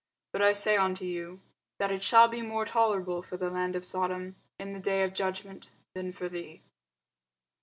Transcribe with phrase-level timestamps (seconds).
[0.31, 1.41] But I say unto you,
[1.77, 5.13] That it shall be more tolerable for the land of Sodom in the day of
[5.13, 6.63] judgment, than for thee.